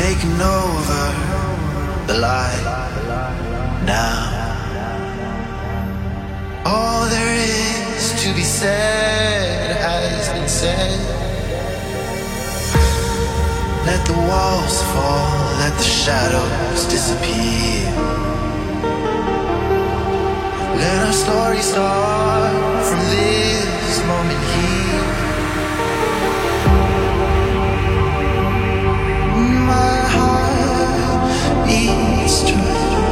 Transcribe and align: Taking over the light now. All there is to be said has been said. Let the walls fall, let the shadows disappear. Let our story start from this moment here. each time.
Taking 0.00 0.40
over 0.40 1.04
the 2.08 2.16
light 2.26 2.64
now. 3.84 4.18
All 6.64 7.04
there 7.14 7.34
is 7.34 8.04
to 8.22 8.28
be 8.32 8.42
said 8.42 9.76
has 9.76 10.28
been 10.34 10.48
said. 10.48 10.98
Let 13.88 14.00
the 14.10 14.18
walls 14.28 14.76
fall, 14.92 15.32
let 15.62 15.74
the 15.82 15.88
shadows 16.02 16.80
disappear. 16.94 17.84
Let 20.82 20.98
our 21.08 21.16
story 21.24 21.62
start 21.72 22.52
from 22.88 23.00
this 23.12 23.96
moment 24.10 24.42
here. 24.54 24.79
each 31.70 32.50
time. 32.50 33.09